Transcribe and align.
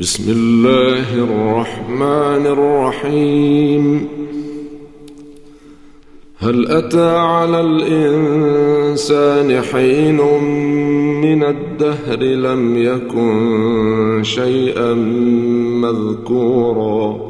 بسم 0.00 0.32
الله 0.32 1.14
الرحمن 1.14 2.46
الرحيم. 2.46 4.08
هل 6.38 6.68
أتى 6.68 7.16
على 7.16 7.60
الإنسان 7.60 9.62
حين 9.62 10.16
من 11.20 11.44
الدهر 11.44 12.22
لم 12.22 12.76
يكن 12.76 14.20
شيئا 14.22 14.94
مذكورا؟ 15.84 17.20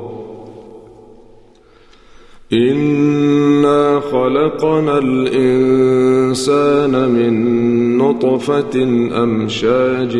إنا 2.52 4.00
خلقنا 4.00 4.98
الإنسان 4.98 7.10
من 7.10 7.98
نطفة 7.98 8.82
أمشاج 9.22 10.16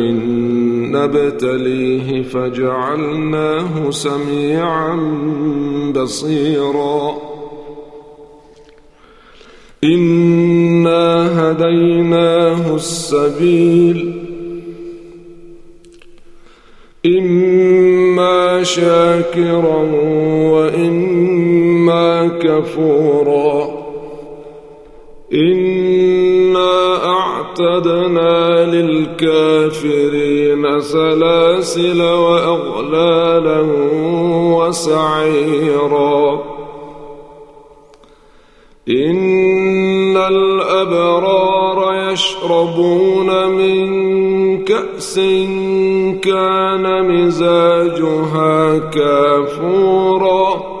نبتليه 0.91 2.23
فجعلناه 2.23 3.89
سميعا 3.89 4.95
بصيرا. 5.95 7.17
إنا 9.83 11.07
هديناه 11.51 12.75
السبيل. 12.75 14.21
إما 17.05 18.63
شاكرا 18.63 19.81
وإما 20.53 22.27
كفورا. 22.27 23.81
إنا 25.33 27.05
أعتدنا 27.05 28.30
للكافرين 29.21 30.79
سلاسل 30.79 32.01
وأغلالا 32.01 33.61
وسعيرا. 34.57 36.43
إن 38.89 40.17
الأبرار 40.17 42.11
يشربون 42.11 43.47
من 43.47 43.87
كأس 44.63 45.19
كان 46.21 47.11
مزاجها 47.11 48.77
كافورا. 48.77 50.80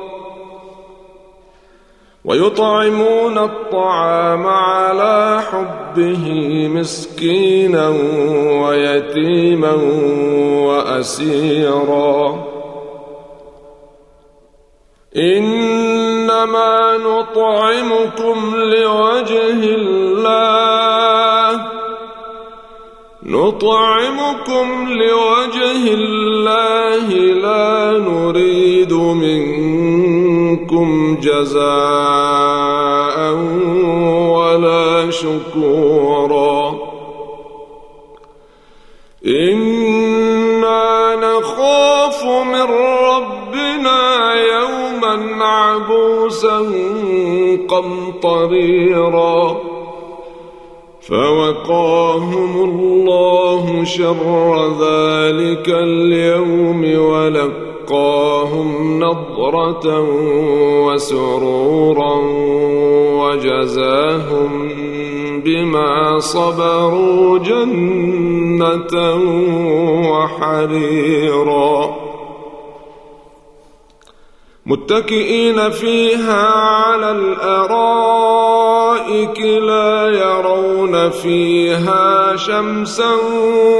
ويطعمون 2.25 3.37
الطعام 3.37 4.47
على 4.47 5.41
حبه 5.51 6.27
مسكينا 6.67 7.89
ويتيما 8.61 9.73
وأسيرا. 10.67 12.43
إنما 15.17 16.97
نطعمكم 16.97 18.55
لوجه 18.55 19.63
الله. 19.75 21.61
نطعمكم 23.23 24.89
لوجه 24.89 25.93
الله 25.93 27.07
لا 27.17 27.99
نريد 27.99 28.93
منكم 28.93 30.87
جزاء. 31.21 32.00
شكورا. 35.11 36.75
أنا 39.27 41.15
نخاف 41.15 42.25
من 42.25 42.67
ربنا 43.11 44.33
يوما 44.35 45.45
عبوسا 45.45 46.59
قمطريرا. 47.69 49.57
فوقاهم 51.01 52.63
الله 52.63 53.83
شر 53.83 54.67
ذلك 54.67 55.69
اليوم 55.69 56.81
ولقاهم 57.11 58.69
نضرة 58.99 59.85
وسرورا 60.85 62.15
وجزاهم 63.21 64.80
بما 65.51 66.19
صبروا 66.19 67.37
جنة 67.37 68.95
وحريرا. 70.11 71.95
متكئين 74.65 75.69
فيها 75.69 76.47
على 76.55 77.11
الأرائك 77.11 78.39
لا 79.39 80.07
يرون 80.07 81.09
فيها 81.09 82.35
شمسا 82.35 83.11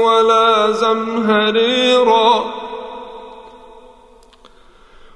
ولا 0.04 0.70
زمهريرا. 0.70 2.61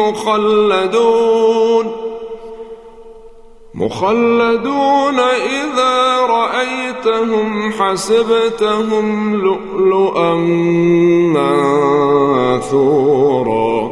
مخلدون. 0.00 1.92
مخلدون 3.74 5.20
إذا 5.20 6.16
رأيتهم 6.20 7.72
حسبتهم 7.72 9.36
لؤلؤا 9.36 10.34
منثورا. 12.56 13.90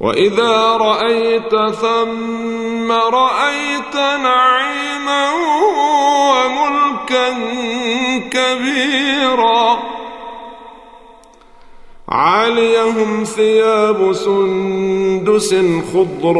وإذا 0.00 0.76
رأيت 0.76 1.56
ثم 1.74 2.92
رأيت 2.92 3.96
نعيما 3.96 5.30
وملكا 6.30 7.28
كبيرا. 8.30 9.97
عاليهم 12.08 13.24
ثياب 13.24 14.12
سندس 14.12 15.54
خضر 15.92 16.38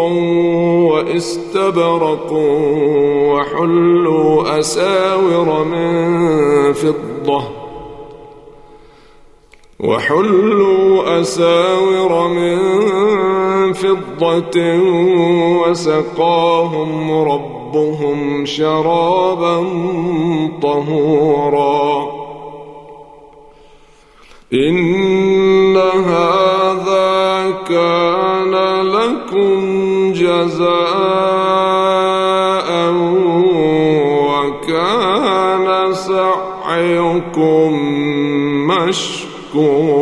واستبرق 0.88 2.32
وحلوا 3.32 4.58
أساور 4.58 5.64
من 5.64 6.72
فضة 6.72 7.42
وحلوا 9.80 11.20
أساور 11.20 12.28
من 12.28 12.58
فضة 13.72 14.78
وسقاهم 15.62 17.10
رب 17.22 17.58
ربهم 17.68 18.44
شرابا 18.46 19.64
طهورا 20.62 22.08
إن 24.52 24.76
جزاء 30.48 31.68
وكان 34.28 35.66
سعيكم 35.92 37.72
مشكورا. 38.68 39.98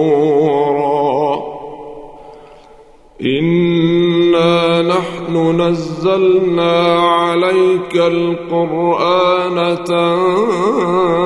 إنا 3.23 4.83
نحن 4.83 5.35
نزلنا 5.61 6.77
عليك 6.99 7.95
القرآن 7.97 9.57
تنزيلا 9.85 11.26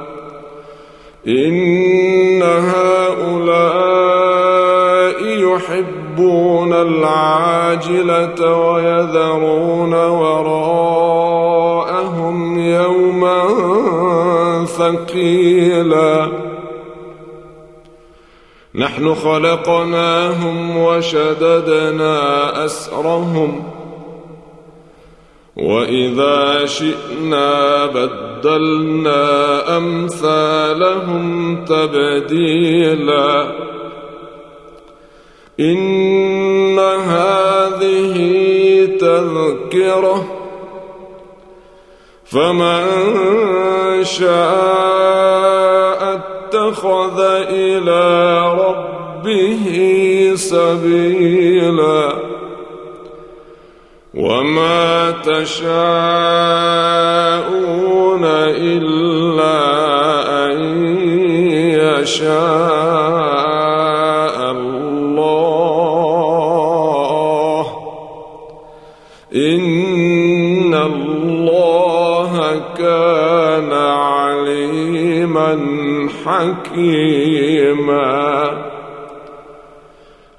إن 1.27 2.41
هؤلاء 2.43 3.61
يحبون 5.23 6.73
العاجلة 6.73 8.55
ويذرون 8.55 9.93
وراءهم 9.93 10.99
يوما 12.59 13.43
ثقيلا. 14.65 16.31
نحن 18.75 19.15
خلقناهم 19.15 20.77
وشددنا 20.77 22.15
أسرهم 22.65 23.63
وإذا 25.57 26.65
شئنا 26.65 27.85
بدلنا 27.85 29.77
أمثالهم 29.77 31.55
تبديلا. 31.65 33.51
إن 35.59 36.79
هذه 36.79 38.15
تذكرة 38.99 40.25
فمن 42.25 42.83
شاء 44.03 45.41
اتخذ 46.15 47.19
إلى 47.49 48.39
ربه 48.55 49.65
سبيلا. 50.35 52.30
وما 54.21 55.11
تشاءون 55.25 55.81
إلا 58.61 59.57
أن 60.45 60.57
يشاء 61.73 62.51
الله. 64.51 65.71
إن 69.35 70.73
الله 70.73 72.33
كان 72.77 73.73
عليما 73.73 75.51
حكيما. 76.25 77.91